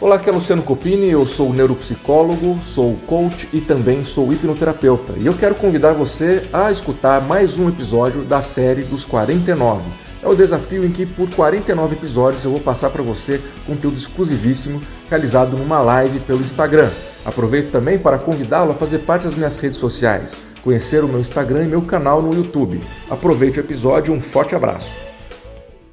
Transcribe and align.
Olá, 0.00 0.14
aqui 0.14 0.30
é 0.30 0.32
Luciano 0.32 0.62
Copini, 0.62 1.10
eu 1.10 1.26
sou 1.26 1.52
neuropsicólogo, 1.52 2.56
sou 2.62 2.94
coach 3.04 3.48
e 3.52 3.60
também 3.60 4.04
sou 4.04 4.32
hipnoterapeuta. 4.32 5.14
E 5.16 5.26
eu 5.26 5.34
quero 5.34 5.56
convidar 5.56 5.92
você 5.92 6.44
a 6.52 6.70
escutar 6.70 7.20
mais 7.20 7.58
um 7.58 7.68
episódio 7.68 8.22
da 8.22 8.40
série 8.40 8.84
dos 8.84 9.04
49. 9.04 9.82
É 10.22 10.28
o 10.28 10.36
desafio 10.36 10.86
em 10.86 10.92
que 10.92 11.04
por 11.04 11.28
49 11.30 11.96
episódios 11.96 12.44
eu 12.44 12.52
vou 12.52 12.60
passar 12.60 12.90
para 12.90 13.02
você 13.02 13.40
conteúdo 13.66 13.98
exclusivíssimo 13.98 14.80
realizado 15.10 15.56
numa 15.56 15.80
live 15.80 16.20
pelo 16.20 16.42
Instagram. 16.42 16.90
Aproveito 17.24 17.72
também 17.72 17.98
para 17.98 18.20
convidá-lo 18.20 18.70
a 18.70 18.76
fazer 18.76 18.98
parte 18.98 19.24
das 19.24 19.34
minhas 19.34 19.56
redes 19.56 19.78
sociais, 19.78 20.32
conhecer 20.62 21.02
o 21.02 21.08
meu 21.08 21.18
Instagram 21.18 21.64
e 21.64 21.68
meu 21.68 21.82
canal 21.82 22.22
no 22.22 22.32
YouTube. 22.32 22.78
Aproveite 23.10 23.58
o 23.58 23.64
episódio 23.64 24.14
um 24.14 24.20
forte 24.20 24.54
abraço 24.54 25.07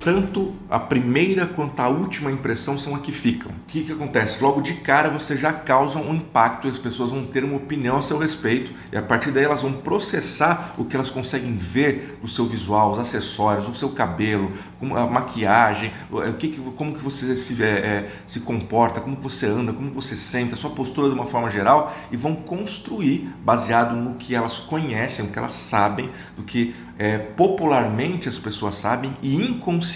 tanto 0.06 0.54
a 0.70 0.78
primeira 0.78 1.48
quanto 1.48 1.80
a 1.80 1.90
última 1.90 2.32
impressão 2.32 2.78
são 2.78 2.94
a 2.94 3.00
que 3.00 3.12
ficam. 3.12 3.52
O 3.52 3.56
que, 3.68 3.84
que 3.84 3.92
acontece? 3.92 4.42
Logo 4.42 4.62
de 4.62 4.76
cara 4.76 5.10
você 5.10 5.36
já 5.36 5.52
causa 5.52 5.98
um 5.98 6.14
impacto 6.14 6.68
e 6.68 6.70
as 6.70 6.78
pessoas 6.78 7.10
vão 7.10 7.26
ter 7.26 7.44
uma 7.44 7.58
opinião 7.58 7.98
a 7.98 8.04
seu 8.04 8.20
respeito 8.20 8.72
e 8.92 8.98
a 8.98 9.02
partir 9.02 9.32
daí 9.32 9.46
elas 9.46 9.64
vão 9.64 9.74
processar 9.74 10.76
o 10.78 10.86
que 10.86 10.96
elas 10.96 11.10
conseguem 11.10 11.58
ver 11.58 12.20
no 12.22 12.30
seu 12.30 12.46
visual, 12.46 12.92
os 12.92 13.00
acessórios, 13.00 13.68
o 13.68 13.74
seu 13.74 13.90
cabelo, 13.90 14.52
a 14.96 15.08
maquiagem, 15.08 15.92
o 16.12 16.34
que, 16.34 16.50
como 16.50 16.94
que 16.94 17.04
você 17.04 17.36
se, 17.36 17.64
é, 17.64 17.66
é, 17.66 18.12
se 18.28 18.42
comporta, 18.42 19.02
como 19.02 19.16
que 19.16 19.24
você 19.24 19.48
anda, 19.48 19.74
como 19.74 19.90
que 19.90 19.96
você 19.96 20.16
senta, 20.16 20.54
a 20.54 20.58
sua 20.58 20.70
postura 20.70 21.10
de 21.10 21.16
uma 21.16 21.26
forma 21.26 21.50
geral 21.50 21.92
e 22.12 22.16
vão 22.16 22.36
construir 22.36 23.28
baseado 23.44 23.96
no 23.96 24.14
que 24.14 24.36
elas 24.36 24.60
conhecem, 24.60 25.26
o 25.26 25.30
que 25.30 25.40
elas 25.40 25.54
sabem, 25.54 26.12
do 26.38 26.44
que 26.44 26.76
é, 26.98 27.18
popularmente 27.18 28.30
as 28.30 28.38
pessoas 28.38 28.76
sabem 28.76 29.18
e 29.22 29.36
inconscientemente 29.36 29.95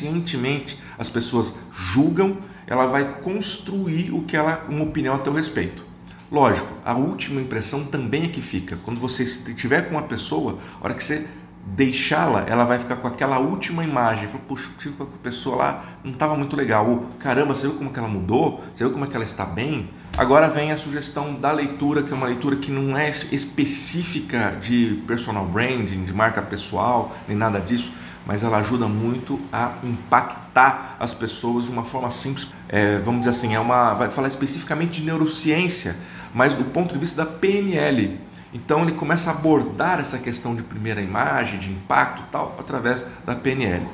as 0.97 1.09
pessoas 1.09 1.55
julgam, 1.71 2.37
ela 2.67 2.85
vai 2.85 3.21
construir 3.21 4.11
o 4.11 4.23
que 4.23 4.37
ela 4.37 4.65
uma 4.69 4.83
opinião 4.83 5.15
a 5.15 5.19
teu 5.19 5.33
respeito. 5.33 5.83
Lógico, 6.31 6.71
a 6.85 6.93
última 6.93 7.41
impressão 7.41 7.85
também 7.85 8.25
é 8.25 8.27
que 8.27 8.41
fica. 8.41 8.77
Quando 8.85 8.99
você 8.99 9.23
estiver 9.23 9.89
com 9.89 9.95
uma 9.95 10.03
pessoa, 10.03 10.59
a 10.79 10.85
hora 10.85 10.93
que 10.93 11.03
você 11.03 11.27
deixá-la, 11.65 12.45
ela 12.47 12.63
vai 12.63 12.79
ficar 12.79 12.97
com 12.97 13.07
aquela 13.07 13.39
última 13.39 13.83
imagem. 13.83 14.27
Fala, 14.27 14.43
puxa, 14.47 14.69
a 14.99 15.23
pessoa 15.23 15.55
lá 15.55 15.83
não 16.03 16.11
estava 16.11 16.35
muito 16.35 16.55
legal. 16.55 16.89
Ou, 16.89 16.99
caramba, 17.19 17.53
você 17.53 17.67
viu 17.67 17.77
como 17.77 17.91
que 17.91 17.99
ela 17.99 18.07
mudou? 18.07 18.63
Você 18.73 18.83
viu 18.83 18.91
como 18.91 19.05
é 19.05 19.07
que 19.07 19.15
ela 19.15 19.25
está 19.25 19.45
bem? 19.45 19.89
Agora 20.17 20.49
vem 20.49 20.71
a 20.71 20.77
sugestão 20.77 21.35
da 21.35 21.51
leitura, 21.51 22.03
que 22.03 22.11
é 22.11 22.15
uma 22.15 22.27
leitura 22.27 22.55
que 22.55 22.71
não 22.71 22.97
é 22.97 23.09
específica 23.09 24.57
de 24.59 25.01
personal 25.07 25.45
branding, 25.45 26.03
de 26.03 26.13
marca 26.13 26.41
pessoal, 26.41 27.15
nem 27.27 27.37
nada 27.37 27.59
disso, 27.59 27.93
mas 28.25 28.43
ela 28.43 28.57
ajuda 28.57 28.87
muito 28.87 29.39
a 29.51 29.75
impactar 29.83 30.97
as 30.99 31.13
pessoas 31.13 31.65
de 31.65 31.71
uma 31.71 31.85
forma 31.85 32.11
simples. 32.11 32.47
É, 32.67 32.99
vamos 32.99 33.21
dizer 33.21 33.29
assim, 33.29 33.55
é 33.55 33.59
uma, 33.59 33.93
vai 33.93 34.09
falar 34.09 34.27
especificamente 34.27 34.99
de 34.99 35.03
neurociência, 35.03 35.95
mas 36.33 36.53
do 36.53 36.65
ponto 36.65 36.93
de 36.93 36.99
vista 36.99 37.23
da 37.23 37.31
PNL. 37.31 38.19
Então 38.53 38.81
ele 38.81 38.93
começa 38.93 39.29
a 39.29 39.33
abordar 39.33 39.99
essa 39.99 40.17
questão 40.17 40.55
de 40.55 40.63
primeira 40.63 41.01
imagem, 41.01 41.59
de 41.59 41.69
impacto 41.69 42.23
tal, 42.31 42.55
através 42.59 43.05
da 43.25 43.35
PNL. 43.35 43.85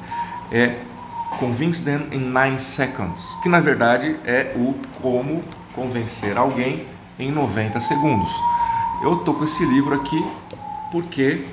É 0.51 0.79
Convince 1.39 1.83
Them 1.83 2.07
in 2.13 2.19
9 2.19 2.59
Seconds, 2.59 3.37
que 3.43 3.49
na 3.49 3.59
verdade 3.59 4.15
é 4.23 4.53
o 4.55 4.73
como 5.01 5.43
convencer 5.73 6.37
alguém 6.37 6.87
em 7.19 7.29
90 7.29 7.79
segundos. 7.81 8.31
Eu 9.03 9.15
estou 9.15 9.33
com 9.33 9.43
esse 9.43 9.65
livro 9.65 9.93
aqui 9.93 10.25
porque 10.91 11.45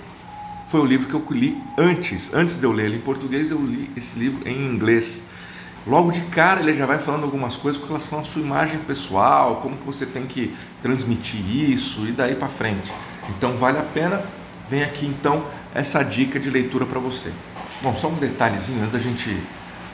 foi 0.69 0.81
o 0.81 0.85
livro 0.85 1.09
que 1.09 1.15
eu 1.15 1.25
li 1.37 1.61
antes, 1.77 2.33
antes 2.33 2.55
de 2.55 2.65
eu 2.65 2.71
ler 2.71 2.87
ele 2.87 2.97
em 2.97 3.01
português, 3.01 3.51
eu 3.51 3.61
li 3.61 3.91
esse 3.97 4.17
livro 4.17 4.49
em 4.49 4.73
inglês. 4.73 5.25
Logo 5.85 6.13
de 6.13 6.21
cara 6.23 6.61
ele 6.61 6.77
já 6.77 6.87
vai 6.87 7.01
falando 7.01 7.25
algumas 7.25 7.57
coisas 7.57 7.81
com 7.81 7.89
relação 7.89 8.21
à 8.21 8.25
sua 8.25 8.41
imagem 8.41 8.79
pessoal, 8.81 9.57
como 9.57 9.77
que 9.77 9.85
você 9.85 10.07
tem 10.07 10.27
que 10.27 10.55
transmitir 10.83 11.41
isso 11.71 12.07
e 12.07 12.13
daí 12.13 12.35
para 12.35 12.49
frente. 12.49 12.93
Então 13.31 13.57
vale 13.57 13.79
a 13.79 13.83
pena. 13.83 14.23
Vem 14.69 14.83
aqui 14.83 15.07
então 15.07 15.45
essa 15.75 16.03
dica 16.03 16.41
de 16.41 16.51
leitura 16.51 16.85
para 16.85 16.99
você. 16.99 17.33
Bom, 17.83 17.95
só 17.97 18.09
um 18.09 18.15
detalhezinho 18.15 18.81
antes 18.81 18.93
da 18.93 18.99
gente 18.99 19.37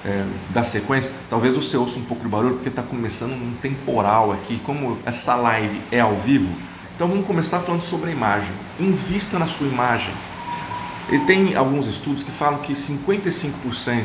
é, 0.05 0.25
da 0.51 0.65
sequência, 0.65 1.13
talvez 1.29 1.55
você 1.55 1.77
ouça 1.77 1.99
um 1.99 2.05
pouco 2.05 2.23
de 2.23 2.29
barulho 2.29 2.55
porque 2.55 2.69
está 2.69 2.83
começando 2.83 3.33
um 3.33 3.55
temporal 3.61 4.33
aqui. 4.33 4.61
Como 4.65 4.99
essa 5.05 5.35
live 5.37 5.81
é 5.91 6.01
ao 6.01 6.17
vivo, 6.17 6.55
então 6.95 7.09
vamos 7.09 7.27
começar 7.27 7.61
falando 7.61 7.83
sobre 7.83 8.11
a 8.11 8.13
imagem. 8.13 8.53
Invista 8.79 9.39
na 9.39 9.47
sua 9.47 9.67
imagem. 9.67 10.13
Ele 11.09 11.25
tem 11.25 11.55
alguns 11.55 11.87
estudos 11.87 12.23
que 12.23 12.31
falam 12.31 12.59
que 12.59 12.73
55% 12.73 14.05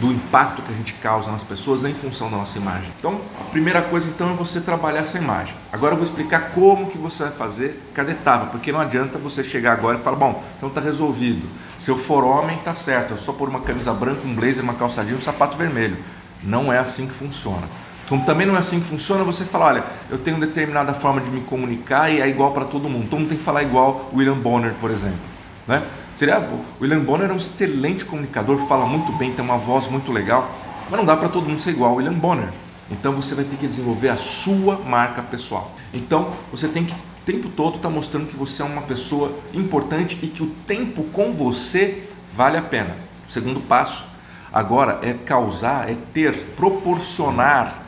do 0.00 0.12
impacto 0.12 0.62
que 0.62 0.70
a 0.70 0.74
gente 0.74 0.92
causa 0.94 1.30
nas 1.30 1.42
pessoas 1.42 1.84
em 1.84 1.94
função 1.94 2.30
da 2.30 2.36
nossa 2.36 2.58
imagem. 2.58 2.92
Então, 2.98 3.20
a 3.40 3.44
primeira 3.44 3.80
coisa 3.82 4.08
então 4.08 4.30
é 4.30 4.34
você 4.34 4.60
trabalhar 4.60 5.00
essa 5.00 5.18
imagem. 5.18 5.54
Agora 5.72 5.94
eu 5.94 5.96
vou 5.96 6.04
explicar 6.04 6.50
como 6.50 6.86
que 6.86 6.98
você 6.98 7.24
vai 7.24 7.32
fazer 7.32 7.82
cada 7.94 8.10
etapa, 8.10 8.46
porque 8.46 8.70
não 8.70 8.80
adianta 8.80 9.18
você 9.18 9.42
chegar 9.42 9.72
agora 9.72 9.98
e 9.98 10.02
falar, 10.02 10.16
bom, 10.16 10.44
então 10.56 10.68
está 10.68 10.80
resolvido. 10.80 11.48
Se 11.78 11.90
eu 11.90 11.98
for 11.98 12.24
homem, 12.24 12.58
tá 12.58 12.74
certo, 12.74 13.12
eu 13.12 13.18
só 13.18 13.32
pôr 13.32 13.48
uma 13.48 13.60
camisa 13.60 13.92
branca, 13.92 14.26
um 14.26 14.34
blazer, 14.34 14.62
uma 14.62 14.74
calça 14.74 15.02
jeans, 15.04 15.18
um 15.18 15.22
sapato 15.22 15.56
vermelho. 15.56 15.96
Não 16.42 16.72
é 16.72 16.78
assim 16.78 17.06
que 17.06 17.14
funciona. 17.14 17.66
Como 18.08 18.24
também 18.24 18.46
não 18.46 18.54
é 18.54 18.58
assim 18.58 18.78
que 18.78 18.86
funciona, 18.86 19.24
você 19.24 19.44
fala, 19.44 19.64
olha, 19.66 19.84
eu 20.08 20.18
tenho 20.18 20.38
determinada 20.38 20.94
forma 20.94 21.20
de 21.20 21.30
me 21.30 21.40
comunicar 21.40 22.08
e 22.10 22.20
é 22.20 22.28
igual 22.28 22.52
para 22.52 22.64
todo 22.64 22.88
mundo. 22.88 23.08
Todo 23.08 23.20
mundo 23.20 23.28
tem 23.30 23.38
que 23.38 23.42
falar 23.42 23.62
igual 23.62 24.10
William 24.14 24.36
Bonner, 24.36 24.74
por 24.74 24.90
exemplo, 24.90 25.18
né? 25.66 25.82
Seria, 26.16 26.40
o 26.40 26.64
William 26.80 27.00
Bonner 27.00 27.28
é 27.28 27.32
um 27.34 27.36
excelente 27.36 28.02
comunicador, 28.02 28.56
fala 28.66 28.86
muito 28.86 29.12
bem, 29.12 29.34
tem 29.34 29.44
uma 29.44 29.58
voz 29.58 29.86
muito 29.86 30.10
legal, 30.10 30.50
mas 30.88 30.98
não 30.98 31.04
dá 31.04 31.14
para 31.14 31.28
todo 31.28 31.46
mundo 31.46 31.60
ser 31.60 31.72
igual 31.72 31.90
ao 31.90 31.96
William 31.98 32.14
Bonner. 32.14 32.48
Então 32.90 33.12
você 33.12 33.34
vai 33.34 33.44
ter 33.44 33.56
que 33.56 33.66
desenvolver 33.66 34.08
a 34.08 34.16
sua 34.16 34.78
marca 34.78 35.22
pessoal. 35.22 35.72
Então 35.92 36.32
você 36.50 36.68
tem 36.68 36.86
que 36.86 36.94
o 36.94 36.96
tempo 37.26 37.50
todo 37.50 37.76
estar 37.76 37.90
tá 37.90 37.94
mostrando 37.94 38.28
que 38.28 38.34
você 38.34 38.62
é 38.62 38.64
uma 38.64 38.80
pessoa 38.80 39.30
importante 39.52 40.18
e 40.22 40.28
que 40.28 40.42
o 40.42 40.46
tempo 40.66 41.04
com 41.12 41.32
você 41.34 42.04
vale 42.34 42.56
a 42.56 42.62
pena. 42.62 42.96
O 43.28 43.30
segundo 43.30 43.60
passo 43.60 44.06
agora 44.50 44.98
é 45.02 45.12
causar, 45.12 45.90
é 45.90 45.98
ter, 46.14 46.32
proporcionar 46.56 47.82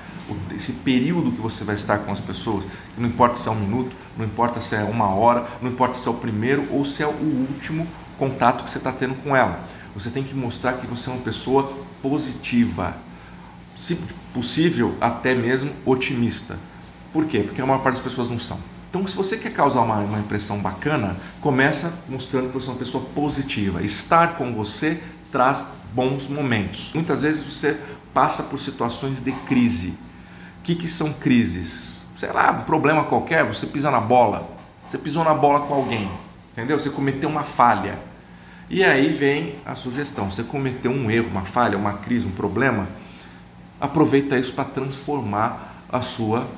esse 0.54 0.72
período 0.72 1.32
que 1.32 1.40
você 1.40 1.64
vai 1.64 1.76
estar 1.76 2.00
com 2.00 2.12
as 2.12 2.20
pessoas, 2.20 2.68
não 2.98 3.08
importa 3.08 3.36
se 3.36 3.48
é 3.48 3.50
um 3.50 3.54
minuto, 3.54 3.96
não 4.18 4.26
importa 4.26 4.60
se 4.60 4.74
é 4.74 4.82
uma 4.82 5.08
hora, 5.14 5.46
não 5.62 5.70
importa 5.70 5.96
se 5.96 6.06
é 6.06 6.10
o 6.10 6.14
primeiro 6.14 6.68
ou 6.70 6.84
se 6.84 7.02
é 7.02 7.06
o 7.06 7.46
último 7.48 7.88
contato 8.18 8.64
que 8.64 8.70
você 8.70 8.78
está 8.78 8.92
tendo 8.92 9.14
com 9.22 9.34
ela. 9.34 9.60
Você 9.94 10.10
tem 10.10 10.22
que 10.22 10.34
mostrar 10.34 10.74
que 10.74 10.86
você 10.86 11.08
é 11.08 11.12
uma 11.12 11.22
pessoa 11.22 11.72
positiva, 12.02 12.96
se 13.74 13.98
possível, 14.34 14.94
até 15.00 15.34
mesmo 15.34 15.70
otimista. 15.86 16.58
Por 17.12 17.24
quê? 17.24 17.40
Porque 17.40 17.60
a 17.60 17.66
maior 17.66 17.80
parte 17.80 17.96
das 17.96 18.04
pessoas 18.04 18.28
não 18.28 18.38
são. 18.38 18.58
Então, 18.90 19.06
se 19.06 19.14
você 19.14 19.36
quer 19.36 19.52
causar 19.52 19.80
uma, 19.80 19.96
uma 19.96 20.18
impressão 20.18 20.58
bacana, 20.58 21.16
começa 21.40 21.92
mostrando 22.08 22.48
que 22.48 22.54
você 22.54 22.68
é 22.68 22.72
uma 22.72 22.78
pessoa 22.78 23.04
positiva. 23.14 23.82
Estar 23.82 24.36
com 24.36 24.54
você 24.54 25.00
traz 25.30 25.66
bons 25.94 26.26
momentos. 26.26 26.90
Muitas 26.94 27.22
vezes 27.22 27.42
você 27.42 27.78
passa 28.14 28.42
por 28.42 28.58
situações 28.58 29.20
de 29.20 29.32
crise. 29.32 29.90
O 30.58 30.62
que, 30.62 30.74
que 30.74 30.88
são 30.88 31.12
crises? 31.12 32.06
Sei 32.18 32.30
lá, 32.32 32.50
um 32.50 32.64
problema 32.64 33.04
qualquer, 33.04 33.44
você 33.44 33.66
pisa 33.66 33.90
na 33.90 34.00
bola. 34.00 34.48
Você 34.88 34.96
pisou 34.96 35.22
na 35.22 35.34
bola 35.34 35.60
com 35.60 35.74
alguém, 35.74 36.10
entendeu? 36.58 36.76
Você 36.76 36.90
cometeu 36.90 37.28
uma 37.28 37.44
falha. 37.44 38.00
E 38.68 38.82
aí 38.82 39.08
vem 39.10 39.54
a 39.64 39.76
sugestão: 39.76 40.30
você 40.30 40.42
cometeu 40.42 40.90
um 40.90 41.08
erro, 41.08 41.28
uma 41.28 41.44
falha, 41.44 41.78
uma 41.78 41.94
crise, 41.94 42.26
um 42.26 42.32
problema, 42.32 42.88
aproveita 43.80 44.36
isso 44.36 44.52
para 44.52 44.64
transformar 44.64 45.84
a 45.90 46.02
sua 46.02 46.48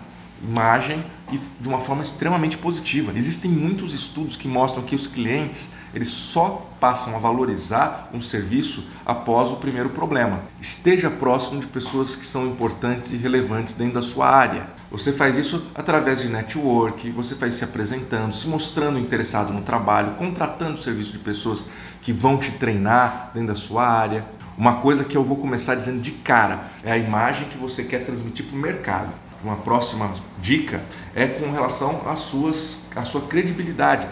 imagem 0.42 1.04
e 1.32 1.38
de 1.60 1.68
uma 1.68 1.80
forma 1.80 2.02
extremamente 2.02 2.58
positiva. 2.58 3.12
Existem 3.14 3.50
muitos 3.50 3.94
estudos 3.94 4.36
que 4.36 4.48
mostram 4.48 4.82
que 4.82 4.94
os 4.94 5.06
clientes 5.06 5.70
eles 5.94 6.08
só 6.08 6.66
passam 6.80 7.14
a 7.14 7.18
valorizar 7.18 8.10
um 8.12 8.20
serviço 8.20 8.84
após 9.04 9.50
o 9.50 9.56
primeiro 9.56 9.90
problema. 9.90 10.40
Esteja 10.60 11.10
próximo 11.10 11.60
de 11.60 11.66
pessoas 11.66 12.16
que 12.16 12.24
são 12.24 12.46
importantes 12.46 13.12
e 13.12 13.16
relevantes 13.16 13.74
dentro 13.74 13.94
da 13.94 14.02
sua 14.02 14.28
área. 14.28 14.70
Você 14.90 15.12
faz 15.12 15.36
isso 15.36 15.66
através 15.74 16.22
de 16.22 16.28
network, 16.28 17.10
você 17.10 17.34
faz 17.34 17.54
se 17.54 17.64
apresentando, 17.64 18.34
se 18.34 18.48
mostrando 18.48 18.98
interessado 18.98 19.52
no 19.52 19.60
trabalho, 19.60 20.14
contratando 20.14 20.82
serviço 20.82 21.12
de 21.12 21.18
pessoas 21.18 21.64
que 22.00 22.12
vão 22.12 22.38
te 22.38 22.52
treinar 22.52 23.30
dentro 23.34 23.48
da 23.48 23.54
sua 23.54 23.86
área. 23.86 24.24
Uma 24.58 24.76
coisa 24.76 25.04
que 25.04 25.16
eu 25.16 25.24
vou 25.24 25.36
começar 25.36 25.74
dizendo 25.74 26.00
de 26.00 26.10
cara 26.10 26.64
é 26.82 26.90
a 26.90 26.98
imagem 26.98 27.48
que 27.48 27.56
você 27.56 27.84
quer 27.84 28.04
transmitir 28.04 28.46
para 28.46 28.56
o 28.56 28.60
mercado 28.60 29.29
uma 29.42 29.56
próxima 29.56 30.12
dica 30.40 30.82
é 31.14 31.26
com 31.26 31.50
relação 31.50 32.02
às 32.06 32.20
suas, 32.20 32.84
à 32.94 33.04
sua 33.04 33.22
credibilidade. 33.22 34.06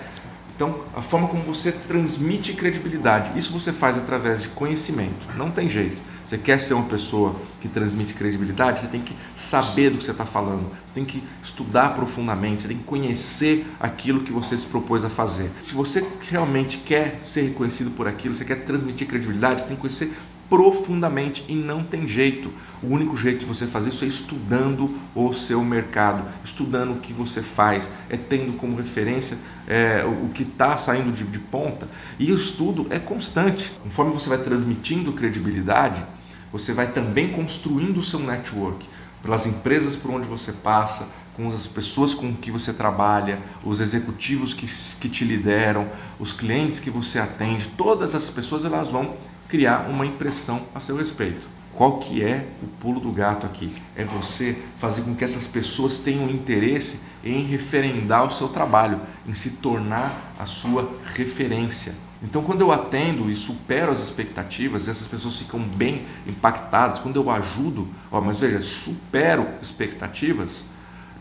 Então, 0.54 0.80
a 0.96 1.00
forma 1.00 1.28
como 1.28 1.44
você 1.44 1.70
transmite 1.70 2.52
credibilidade, 2.52 3.38
isso 3.38 3.52
você 3.52 3.72
faz 3.72 3.96
através 3.96 4.42
de 4.42 4.48
conhecimento, 4.48 5.28
não 5.36 5.50
tem 5.50 5.68
jeito. 5.68 6.02
Você 6.26 6.36
quer 6.36 6.60
ser 6.60 6.74
uma 6.74 6.84
pessoa 6.84 7.34
que 7.60 7.68
transmite 7.68 8.12
credibilidade, 8.12 8.80
você 8.80 8.86
tem 8.86 9.00
que 9.00 9.16
saber 9.34 9.88
do 9.88 9.96
que 9.96 10.04
você 10.04 10.10
está 10.10 10.26
falando, 10.26 10.70
você 10.84 10.92
tem 10.92 11.04
que 11.04 11.22
estudar 11.42 11.94
profundamente, 11.94 12.60
você 12.60 12.68
tem 12.68 12.76
que 12.76 12.84
conhecer 12.84 13.66
aquilo 13.80 14.20
que 14.20 14.32
você 14.32 14.58
se 14.58 14.66
propôs 14.66 15.06
a 15.06 15.08
fazer. 15.08 15.50
Se 15.62 15.72
você 15.72 16.06
realmente 16.28 16.78
quer 16.78 17.18
ser 17.22 17.42
reconhecido 17.42 17.92
por 17.92 18.06
aquilo, 18.06 18.34
você 18.34 18.44
quer 18.44 18.56
transmitir 18.64 19.06
credibilidade, 19.06 19.62
você 19.62 19.68
tem 19.68 19.76
que 19.76 19.80
conhecer 19.80 20.12
profundamente 20.48 21.44
e 21.48 21.54
não 21.54 21.82
tem 21.82 22.06
jeito. 22.08 22.50
O 22.82 22.88
único 22.88 23.16
jeito 23.16 23.40
de 23.40 23.46
você 23.46 23.66
fazer 23.66 23.90
isso 23.90 24.04
é 24.04 24.08
estudando 24.08 24.96
o 25.14 25.32
seu 25.32 25.62
mercado, 25.62 26.24
estudando 26.44 26.92
o 26.92 27.00
que 27.00 27.12
você 27.12 27.42
faz, 27.42 27.90
é 28.08 28.16
tendo 28.16 28.56
como 28.56 28.76
referência 28.76 29.38
é, 29.66 30.04
o 30.04 30.28
que 30.30 30.42
está 30.42 30.76
saindo 30.76 31.12
de, 31.12 31.24
de 31.24 31.38
ponta. 31.38 31.88
E 32.18 32.32
o 32.32 32.34
estudo 32.34 32.86
é 32.90 32.98
constante. 32.98 33.72
Conforme 33.82 34.12
você 34.12 34.28
vai 34.28 34.38
transmitindo 34.38 35.12
credibilidade, 35.12 36.04
você 36.50 36.72
vai 36.72 36.90
também 36.90 37.28
construindo 37.28 37.98
o 37.98 38.02
seu 38.02 38.20
network 38.20 38.88
pelas 39.22 39.46
empresas 39.46 39.96
por 39.96 40.10
onde 40.10 40.28
você 40.28 40.52
passa, 40.52 41.08
com 41.34 41.46
as 41.48 41.66
pessoas 41.66 42.14
com 42.14 42.34
que 42.34 42.50
você 42.50 42.72
trabalha, 42.72 43.38
os 43.64 43.80
executivos 43.80 44.52
que, 44.52 44.66
que 45.00 45.08
te 45.08 45.24
lideram, 45.24 45.88
os 46.18 46.32
clientes 46.32 46.80
que 46.80 46.90
você 46.90 47.18
atende, 47.18 47.68
todas 47.76 48.14
as 48.14 48.28
pessoas 48.28 48.64
elas 48.64 48.88
vão 48.88 49.14
criar 49.48 49.88
uma 49.88 50.04
impressão 50.04 50.62
a 50.74 50.80
seu 50.80 50.96
respeito. 50.96 51.46
Qual 51.74 51.98
que 51.98 52.24
é 52.24 52.44
o 52.60 52.66
pulo 52.66 52.98
do 52.98 53.12
gato 53.12 53.46
aqui? 53.46 53.72
É 53.94 54.04
você 54.04 54.56
fazer 54.78 55.02
com 55.02 55.14
que 55.14 55.22
essas 55.22 55.46
pessoas 55.46 56.00
tenham 56.00 56.28
interesse 56.28 57.02
em 57.22 57.44
referendar 57.44 58.26
o 58.26 58.30
seu 58.30 58.48
trabalho, 58.48 59.00
em 59.26 59.32
se 59.32 59.50
tornar 59.52 60.34
a 60.38 60.44
sua 60.44 60.90
referência. 61.14 61.94
Então, 62.20 62.42
quando 62.42 62.62
eu 62.62 62.72
atendo 62.72 63.30
e 63.30 63.36
supero 63.36 63.92
as 63.92 64.00
expectativas, 64.00 64.88
essas 64.88 65.06
pessoas 65.06 65.38
ficam 65.38 65.60
bem 65.60 66.04
impactadas. 66.26 66.98
Quando 66.98 67.14
eu 67.14 67.30
ajudo, 67.30 67.86
ó, 68.10 68.20
mas 68.20 68.38
veja, 68.38 68.60
supero 68.60 69.46
expectativas, 69.62 70.66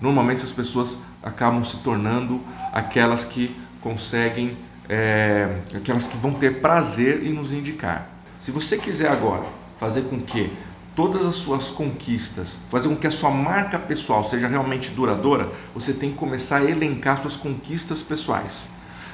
normalmente 0.01 0.43
as 0.43 0.51
pessoas 0.51 0.97
acabam 1.21 1.63
se 1.63 1.77
tornando 1.77 2.41
aquelas 2.73 3.23
que 3.23 3.55
conseguem, 3.79 4.57
é, 4.89 5.59
aquelas 5.75 6.07
que 6.07 6.17
vão 6.17 6.33
ter 6.33 6.61
prazer 6.61 7.23
em 7.23 7.31
nos 7.31 7.53
indicar. 7.53 8.16
Se 8.39 8.51
você 8.51 8.77
quiser 8.77 9.09
agora 9.09 9.45
fazer 9.79 10.03
com 10.03 10.19
que 10.19 10.51
todas 10.95 11.25
as 11.25 11.35
suas 11.35 11.69
conquistas, 11.69 12.59
fazer 12.69 12.89
com 12.89 12.95
que 12.95 13.07
a 13.07 13.11
sua 13.11 13.31
marca 13.31 13.79
pessoal 13.79 14.23
seja 14.23 14.47
realmente 14.47 14.91
duradoura, 14.91 15.51
você 15.73 15.93
tem 15.93 16.11
que 16.11 16.17
começar 16.17 16.57
a 16.57 16.63
elencar 16.63 17.21
suas 17.21 17.35
conquistas 17.35 18.01
pessoais. 18.01 18.69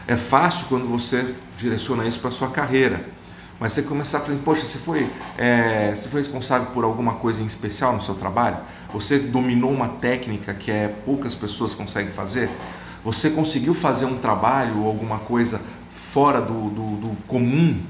É 0.08 0.18
fácil 0.18 0.68
quando 0.68 0.88
você 0.88 1.36
direciona 1.56 2.06
isso 2.06 2.20
para 2.20 2.30
a 2.30 2.32
sua 2.32 2.50
carreira, 2.50 3.06
mas 3.60 3.72
você 3.72 3.82
começar 3.82 4.18
a 4.18 4.22
falar, 4.22 4.38
poxa, 4.44 4.66
você 4.66 4.78
foi, 4.78 5.10
é, 5.38 5.96
você 5.96 6.10
foi 6.10 6.20
responsável 6.20 6.68
por 6.74 6.84
alguma 6.84 7.16
coisa 7.16 7.42
em 7.42 7.46
especial 7.46 7.94
no 7.94 8.02
seu 8.02 8.16
trabalho? 8.16 8.58
Você 8.92 9.20
dominou 9.20 9.72
uma 9.72 9.88
técnica 9.88 10.54
que 10.54 10.70
é, 10.70 10.90
poucas 11.06 11.34
pessoas 11.34 11.74
conseguem 11.74 12.12
fazer? 12.12 12.50
Você 13.06 13.30
conseguiu 13.30 13.74
fazer 13.74 14.06
um 14.06 14.18
trabalho 14.18 14.82
ou 14.82 14.88
alguma 14.88 15.20
coisa 15.20 15.62
fora 15.90 16.42
do, 16.42 16.70
do, 16.70 16.96
do 16.98 17.18
comum 17.26 17.82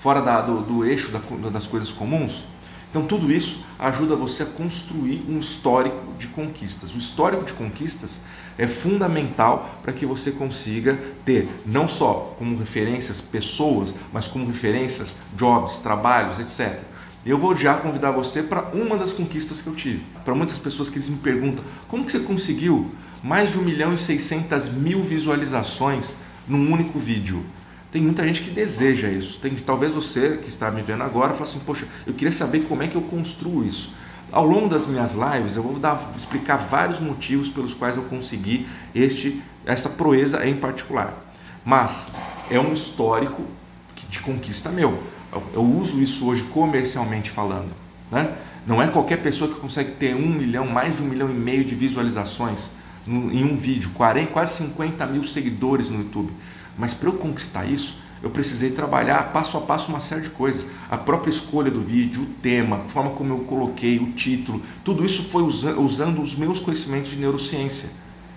fora 0.00 0.20
da, 0.20 0.40
do, 0.40 0.62
do, 0.62 0.84
eixo 0.84 1.12
da, 1.12 1.20
das 1.50 1.66
coisas 1.66 1.92
comuns. 1.92 2.44
Então, 2.90 3.04
tudo 3.04 3.30
isso 3.30 3.64
ajuda 3.78 4.16
você 4.16 4.42
a 4.42 4.46
construir 4.46 5.24
um 5.28 5.38
histórico 5.38 6.12
de 6.18 6.26
conquistas. 6.26 6.92
O 6.92 6.98
histórico 6.98 7.44
de 7.44 7.52
conquistas 7.52 8.20
é 8.58 8.66
fundamental 8.66 9.78
para 9.80 9.92
que 9.92 10.04
você 10.04 10.32
consiga 10.32 10.98
ter 11.24 11.48
não 11.64 11.86
só 11.86 12.34
como 12.36 12.58
referências 12.58 13.20
pessoas, 13.20 13.94
mas 14.12 14.26
como 14.26 14.46
referências 14.46 15.14
jobs, 15.36 15.78
trabalhos, 15.78 16.40
etc. 16.40 16.82
Eu 17.24 17.38
vou 17.38 17.54
já 17.54 17.74
convidar 17.74 18.10
você 18.10 18.42
para 18.42 18.70
uma 18.74 18.96
das 18.96 19.12
conquistas 19.12 19.62
que 19.62 19.68
eu 19.68 19.74
tive. 19.76 20.04
Para 20.24 20.34
muitas 20.34 20.58
pessoas 20.58 20.90
que 20.90 20.96
eles 20.96 21.08
me 21.08 21.18
perguntam 21.18 21.64
como 21.86 22.04
que 22.04 22.10
você 22.10 22.20
conseguiu 22.20 22.90
mais 23.22 23.52
de 23.52 23.58
1 23.58 23.62
milhão 23.62 23.94
e 23.94 23.98
600 23.98 24.68
mil 24.68 25.04
visualizações 25.04 26.16
num 26.48 26.72
único 26.72 26.98
vídeo. 26.98 27.44
Tem 27.90 28.00
muita 28.00 28.24
gente 28.24 28.42
que 28.42 28.50
deseja 28.50 29.08
isso. 29.08 29.38
Tem, 29.38 29.54
talvez 29.56 29.92
você 29.92 30.36
que 30.36 30.48
está 30.48 30.70
me 30.70 30.82
vendo 30.82 31.02
agora 31.02 31.32
fale 31.32 31.44
assim, 31.44 31.60
poxa, 31.60 31.86
eu 32.06 32.14
queria 32.14 32.32
saber 32.32 32.60
como 32.60 32.82
é 32.82 32.88
que 32.88 32.96
eu 32.96 33.02
construo 33.02 33.64
isso. 33.64 33.92
Ao 34.30 34.46
longo 34.46 34.68
das 34.68 34.86
minhas 34.86 35.14
lives 35.14 35.56
eu 35.56 35.62
vou 35.62 35.78
dar, 35.78 36.12
explicar 36.16 36.56
vários 36.56 37.00
motivos 37.00 37.48
pelos 37.48 37.74
quais 37.74 37.96
eu 37.96 38.04
consegui 38.04 38.66
este, 38.94 39.42
essa 39.66 39.88
proeza 39.88 40.46
em 40.46 40.54
particular. 40.54 41.12
Mas 41.64 42.12
é 42.48 42.60
um 42.60 42.72
histórico 42.72 43.42
de 44.08 44.20
conquista 44.20 44.70
meu. 44.70 45.02
Eu, 45.32 45.42
eu 45.54 45.62
uso 45.62 46.00
isso 46.00 46.26
hoje 46.28 46.44
comercialmente 46.44 47.28
falando. 47.28 47.70
Né? 48.10 48.36
Não 48.66 48.80
é 48.80 48.86
qualquer 48.86 49.16
pessoa 49.16 49.52
que 49.52 49.58
consegue 49.58 49.92
ter 49.92 50.14
um 50.14 50.28
milhão, 50.28 50.66
mais 50.66 50.96
de 50.96 51.02
um 51.02 51.06
milhão 51.06 51.28
e 51.28 51.34
meio 51.34 51.64
de 51.64 51.74
visualizações 51.74 52.70
no, 53.06 53.32
em 53.32 53.44
um 53.44 53.56
vídeo, 53.56 53.90
40, 53.94 54.30
quase 54.30 54.54
50 54.64 55.06
mil 55.06 55.24
seguidores 55.24 55.88
no 55.88 55.98
YouTube. 55.98 56.30
Mas 56.80 56.94
para 56.94 57.10
eu 57.10 57.12
conquistar 57.12 57.66
isso, 57.66 57.98
eu 58.22 58.30
precisei 58.30 58.70
trabalhar 58.70 59.32
passo 59.32 59.58
a 59.58 59.60
passo 59.60 59.90
uma 59.90 60.00
série 60.00 60.22
de 60.22 60.30
coisas. 60.30 60.66
A 60.90 60.96
própria 60.96 61.30
escolha 61.30 61.70
do 61.70 61.82
vídeo, 61.82 62.22
o 62.22 62.26
tema, 62.42 62.76
a 62.76 62.88
forma 62.88 63.10
como 63.10 63.34
eu 63.34 63.38
coloquei, 63.40 63.98
o 63.98 64.12
título, 64.12 64.62
tudo 64.82 65.04
isso 65.04 65.22
foi 65.24 65.42
usa 65.42 65.78
usando 65.78 66.22
os 66.22 66.34
meus 66.34 66.58
conhecimentos 66.58 67.10
de 67.10 67.16
neurociência. 67.16 67.90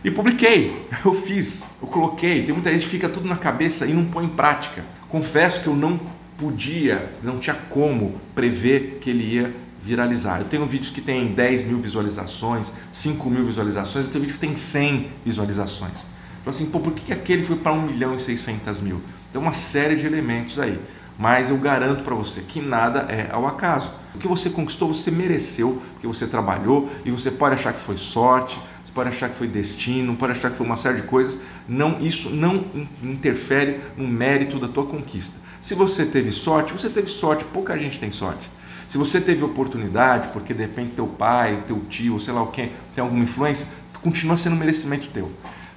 E 0.04 0.12
publiquei, 0.12 0.86
eu 1.06 1.14
fiz, 1.14 1.68
eu 1.82 1.88
coloquei. 1.88 2.44
Tem 2.44 2.54
muita 2.54 2.70
gente 2.70 2.86
que 2.86 2.92
fica 2.92 3.08
tudo 3.08 3.30
na 3.30 3.38
cabeça 3.38 3.86
e 3.86 3.94
não 3.94 4.04
põe 4.04 4.26
em 4.26 4.30
prática. 4.30 4.84
Confesso 5.08 5.62
que 5.62 5.68
eu 5.68 5.76
não 5.76 5.98
podia, 6.38 7.14
não 7.24 7.40
tinha 7.40 7.56
como 7.70 8.20
prever 8.36 8.98
que 9.00 9.10
ele 9.10 9.36
ia 9.36 9.56
viralizar. 9.82 10.40
Eu 10.40 10.46
tenho 10.46 10.66
vídeos 10.66 10.90
que 10.90 11.02
tem 11.02 11.34
10 11.34 11.66
mil 11.66 11.78
visualizações, 11.78 12.72
5 12.92 13.30
mil 13.30 13.46
visualizações, 13.46 14.06
eu 14.06 14.12
tenho 14.12 14.22
vídeos 14.22 14.38
que 14.38 14.46
tem 14.46 14.56
100 14.56 15.10
visualizações. 15.26 16.06
Falei 16.44 16.58
assim, 16.58 16.66
pô, 16.66 16.80
por 16.80 16.92
que 16.92 17.14
aquele 17.14 17.42
foi 17.42 17.56
para 17.56 17.72
1 17.72 17.82
milhão 17.84 18.16
e 18.16 18.20
600 18.20 18.82
mil? 18.82 19.02
Tem 19.32 19.42
uma 19.42 19.54
série 19.54 19.96
de 19.96 20.06
elementos 20.06 20.60
aí. 20.60 20.80
Mas 21.18 21.50
eu 21.50 21.58
garanto 21.58 22.04
para 22.04 22.14
você 22.16 22.42
que 22.42 22.60
nada 22.60 23.02
é 23.10 23.30
ao 23.32 23.48
acaso. 23.48 23.94
O 24.14 24.18
que 24.18 24.28
você 24.28 24.50
conquistou, 24.50 24.94
você 24.94 25.10
mereceu, 25.10 25.82
porque 25.94 26.06
você 26.06 26.28
trabalhou 26.28 26.90
e 27.06 27.12
você 27.12 27.32
pode 27.32 27.56
achar 27.56 27.72
que 27.72 27.80
foi 27.80 27.98
sorte, 27.98 28.60
você 28.84 28.92
pode 28.92 29.10
achar 29.10 29.30
que 29.30 29.36
foi 29.36 29.48
destino, 29.48 30.16
pode 30.16 30.34
achar 30.34 30.52
que 30.52 30.58
foi 30.58 30.66
uma 30.66 30.76
série 30.76 30.98
de 30.98 31.04
coisas. 31.04 31.40
Não, 31.68 32.02
isso 32.02 32.30
não 32.30 32.66
interfere 33.02 33.80
no 33.96 34.08
mérito 34.08 34.60
da 34.60 34.68
tua 34.68 34.86
conquista. 34.86 35.40
Se 35.62 35.76
você 35.76 36.06
teve 36.06 36.30
sorte, 36.32 36.74
você 36.74 36.90
teve 36.90 37.08
sorte, 37.08 37.46
pouca 37.46 37.78
gente 37.78 38.00
tem 38.00 38.12
sorte. 38.12 38.52
Se 38.88 38.98
você 38.98 39.22
teve 39.22 39.44
oportunidade, 39.44 40.28
porque 40.28 40.54
de 40.54 40.62
repente 40.62 40.92
teu 40.92 41.08
pai, 41.08 41.64
teu 41.66 41.80
tio, 41.90 42.20
sei 42.20 42.34
lá 42.34 42.42
o 42.42 42.48
que, 42.48 42.70
tem 42.94 43.02
alguma 43.02 43.24
influência, 43.24 43.68
continua 44.02 44.36
sendo 44.36 44.58
merecimento 44.58 45.08
teu 45.08 45.32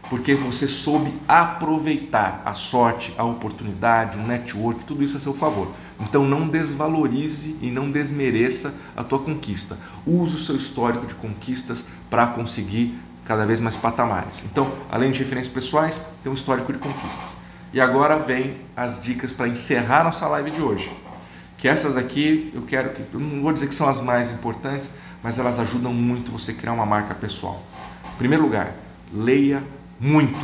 porque 0.09 0.35
você 0.35 0.69
soube 0.69 1.13
aproveitar 1.27 2.43
a 2.45 2.55
sorte, 2.55 3.13
a 3.19 3.25
oportunidade, 3.25 4.19
o 4.19 4.23
network, 4.23 4.85
tudo 4.85 5.03
isso 5.03 5.17
a 5.17 5.21
seu 5.21 5.35
favor. 5.35 5.69
Então 6.01 6.25
não 6.25 6.47
desvalorize 6.47 7.57
e 7.61 7.71
não 7.71 7.91
desmereça 7.91 8.75
a 8.97 9.03
tua 9.03 9.19
conquista. 9.19 9.77
Use 10.07 10.37
o 10.37 10.39
seu 10.39 10.57
histórico 10.57 11.07
de 11.07 11.15
conquistas 11.15 11.85
para 12.09 12.27
conseguir 12.29 12.95
cada 13.25 13.45
vez 13.45 13.61
mais 13.61 13.77
patamares. 13.77 14.45
Então, 14.45 14.73
além 14.91 15.11
de 15.11 15.19
referências 15.19 15.53
pessoais, 15.53 16.01
tem 16.23 16.31
um 16.31 16.35
histórico 16.35 16.73
de 16.73 16.79
conquistas. 16.79 17.37
E 17.73 17.81
agora 17.81 18.19
vem 18.19 18.57
as 18.77 19.01
dicas 19.01 19.33
para 19.33 19.49
encerrar 19.49 20.05
nossa 20.05 20.27
live 20.29 20.51
de 20.51 20.63
hoje. 20.63 20.91
Que 21.59 21.67
essas 21.67 21.97
aqui, 21.97 22.53
eu 22.55 22.63
quero 22.63 22.91
que, 22.91 23.03
eu 23.13 23.19
não 23.19 23.43
vou 23.43 23.53
dizer 23.53 23.67
que 23.67 23.75
são 23.75 23.89
as 23.89 24.01
mais 24.01 24.31
importantes, 24.31 24.91
mas 25.23 25.39
elas 25.39 25.59
ajudam 25.59 25.93
muito 25.93 26.31
você 26.31 26.53
a 26.53 26.55
criar 26.55 26.73
uma 26.73 26.87
marca 26.87 27.15
pessoal. 27.15 27.61
Em 28.15 28.19
primeiro 28.19 28.45
lugar, 28.45 28.73
leia 29.13 29.63
muito, 29.99 30.41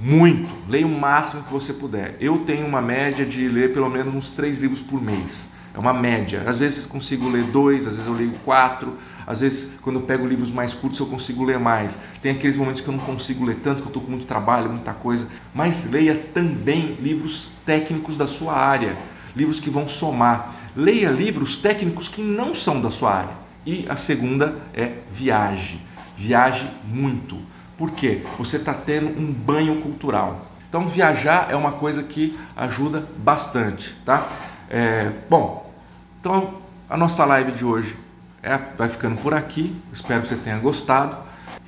muito. 0.00 0.50
Leia 0.68 0.86
o 0.86 0.90
máximo 0.90 1.42
que 1.42 1.52
você 1.52 1.72
puder. 1.72 2.16
Eu 2.20 2.38
tenho 2.38 2.66
uma 2.66 2.82
média 2.82 3.24
de 3.24 3.48
ler 3.48 3.72
pelo 3.72 3.88
menos 3.88 4.14
uns 4.14 4.30
três 4.30 4.58
livros 4.58 4.80
por 4.80 5.00
mês. 5.00 5.50
É 5.72 5.78
uma 5.78 5.92
média. 5.92 6.42
Às 6.46 6.58
vezes 6.58 6.84
consigo 6.84 7.28
ler 7.28 7.44
dois, 7.44 7.86
às 7.86 7.94
vezes 7.94 8.08
eu 8.08 8.12
leio 8.14 8.32
quatro. 8.44 8.94
Às 9.24 9.40
vezes, 9.40 9.72
quando 9.82 10.00
eu 10.00 10.02
pego 10.02 10.26
livros 10.26 10.50
mais 10.50 10.74
curtos, 10.74 10.98
eu 10.98 11.06
consigo 11.06 11.44
ler 11.44 11.60
mais. 11.60 11.96
Tem 12.20 12.32
aqueles 12.32 12.56
momentos 12.56 12.80
que 12.80 12.88
eu 12.88 12.92
não 12.92 13.00
consigo 13.00 13.44
ler 13.44 13.56
tanto, 13.56 13.82
que 13.82 13.86
eu 13.86 13.90
estou 13.90 14.02
com 14.02 14.10
muito 14.10 14.26
trabalho, 14.26 14.68
muita 14.68 14.92
coisa. 14.92 15.28
Mas 15.54 15.88
leia 15.88 16.16
também 16.34 16.96
livros 17.00 17.50
técnicos 17.64 18.18
da 18.18 18.26
sua 18.26 18.54
área, 18.56 18.96
livros 19.36 19.60
que 19.60 19.70
vão 19.70 19.86
somar. 19.86 20.56
Leia 20.74 21.08
livros 21.08 21.56
técnicos 21.56 22.08
que 22.08 22.20
não 22.20 22.52
são 22.52 22.80
da 22.80 22.90
sua 22.90 23.14
área. 23.14 23.40
E 23.64 23.86
a 23.88 23.94
segunda 23.94 24.56
é 24.74 24.94
viaje. 25.12 25.80
Viaje 26.16 26.68
muito. 26.84 27.38
Por 27.80 27.92
quê? 27.92 28.22
Você 28.36 28.58
está 28.58 28.74
tendo 28.74 29.18
um 29.18 29.32
banho 29.32 29.80
cultural. 29.80 30.42
Então 30.68 30.86
viajar 30.86 31.46
é 31.50 31.56
uma 31.56 31.72
coisa 31.72 32.02
que 32.02 32.38
ajuda 32.54 33.08
bastante, 33.16 33.96
tá? 34.04 34.28
É, 34.68 35.10
bom, 35.30 35.72
então 36.20 36.56
a 36.90 36.94
nossa 36.94 37.24
live 37.24 37.52
de 37.52 37.64
hoje 37.64 37.96
é, 38.42 38.58
vai 38.76 38.90
ficando 38.90 39.16
por 39.16 39.32
aqui. 39.32 39.74
Espero 39.90 40.20
que 40.20 40.28
você 40.28 40.36
tenha 40.36 40.58
gostado. 40.58 41.16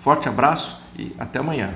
Forte 0.03 0.29
abraço 0.29 0.83
e 0.99 1.17
até 1.19 1.39
amanhã. 1.39 1.71